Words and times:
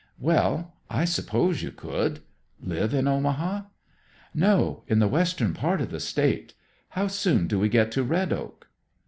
"Well, 0.17 0.73
I 0.89 1.05
suppose 1.05 1.61
you 1.61 1.71
could. 1.71 2.21
Live 2.59 2.91
in 2.91 3.07
Omaha?" 3.07 3.65
"No. 4.33 4.81
In 4.87 4.97
the 4.97 5.07
western 5.07 5.53
part 5.53 5.79
of 5.79 5.91
the 5.91 5.99
State. 5.99 6.55
How 6.89 7.05
soon 7.05 7.45
do 7.45 7.59
we 7.59 7.69
get 7.69 7.91
to 7.91 8.03
Red 8.03 8.33
Oak?" 8.33 8.67